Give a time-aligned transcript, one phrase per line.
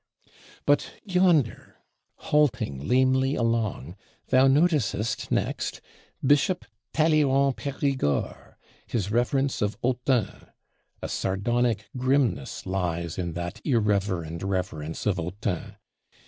[0.65, 1.75] But yonder,
[2.15, 3.95] halting lamely along,
[4.29, 5.79] thou noticest next
[6.25, 8.55] Bishop Talleyrand Perigord,
[8.87, 10.47] his Reverence of Autun.
[11.03, 15.75] A sardonic grimness lies in that irreverend Reverence of Autun.